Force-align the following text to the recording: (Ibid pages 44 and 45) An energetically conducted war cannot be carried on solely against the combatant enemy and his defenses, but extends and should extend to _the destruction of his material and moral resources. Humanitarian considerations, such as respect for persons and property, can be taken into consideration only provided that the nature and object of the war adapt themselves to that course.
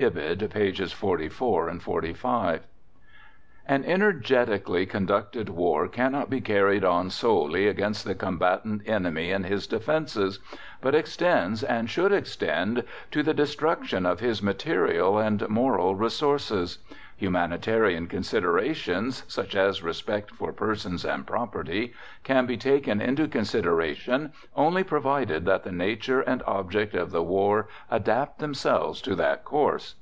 (Ibid 0.00 0.50
pages 0.50 0.90
44 0.92 1.68
and 1.68 1.80
45) 1.80 2.62
An 3.68 3.84
energetically 3.84 4.84
conducted 4.84 5.48
war 5.48 5.86
cannot 5.86 6.28
be 6.28 6.40
carried 6.40 6.82
on 6.84 7.08
solely 7.08 7.68
against 7.68 8.04
the 8.04 8.16
combatant 8.16 8.82
enemy 8.88 9.30
and 9.30 9.46
his 9.46 9.68
defenses, 9.68 10.40
but 10.80 10.96
extends 10.96 11.62
and 11.62 11.88
should 11.88 12.10
extend 12.10 12.82
to 13.12 13.22
_the 13.22 13.36
destruction 13.36 14.04
of 14.04 14.18
his 14.18 14.42
material 14.42 15.16
and 15.18 15.48
moral 15.48 15.94
resources. 15.94 16.78
Humanitarian 17.16 18.08
considerations, 18.08 19.22
such 19.28 19.54
as 19.54 19.80
respect 19.80 20.32
for 20.32 20.52
persons 20.52 21.04
and 21.04 21.24
property, 21.24 21.94
can 22.24 22.46
be 22.46 22.56
taken 22.56 23.00
into 23.00 23.28
consideration 23.28 24.32
only 24.56 24.82
provided 24.82 25.44
that 25.44 25.62
the 25.62 25.70
nature 25.70 26.20
and 26.20 26.42
object 26.48 26.96
of 26.96 27.12
the 27.12 27.22
war 27.22 27.68
adapt 27.92 28.40
themselves 28.40 29.00
to 29.02 29.14
that 29.14 29.44
course. 29.44 29.94